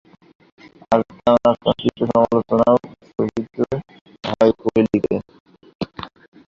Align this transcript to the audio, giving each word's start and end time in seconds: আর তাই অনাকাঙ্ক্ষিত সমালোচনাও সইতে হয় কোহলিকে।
আর 0.91 0.99
তাই 1.09 1.33
অনাকাঙ্ক্ষিত 1.37 1.97
সমালোচনাও 2.09 2.75
সইতে 3.09 3.63
হয় 4.29 4.51
কোহলিকে। 4.59 5.15